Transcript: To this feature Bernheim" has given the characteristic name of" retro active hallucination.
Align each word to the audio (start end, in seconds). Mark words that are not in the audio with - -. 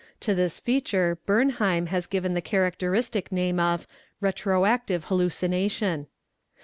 To 0.21 0.33
this 0.33 0.59
feature 0.59 1.19
Bernheim" 1.27 1.85
has 1.89 2.07
given 2.07 2.33
the 2.33 2.41
characteristic 2.41 3.31
name 3.31 3.59
of" 3.59 3.85
retro 4.29 4.65
active 4.65 5.03
hallucination. 5.03 6.07